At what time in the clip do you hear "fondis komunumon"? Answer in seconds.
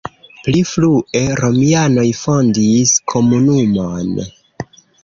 2.23-4.15